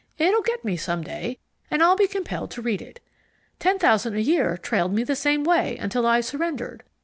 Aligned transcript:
It'll 0.17 0.41
get 0.41 0.65
me 0.65 0.77
some 0.77 1.03
day, 1.03 1.37
and 1.69 1.83
I'll 1.83 1.95
be 1.95 2.07
compelled 2.07 2.49
to 2.49 2.61
read 2.63 2.81
it. 2.81 2.99
Ten 3.59 3.77
Thousand 3.77 4.15
a 4.15 4.19
Year 4.23 4.57
trailed 4.57 4.95
me 4.95 5.03
the 5.03 5.15
same 5.15 5.43
way 5.43 5.77
until 5.77 6.07
I 6.07 6.21
surrendered. 6.21 6.81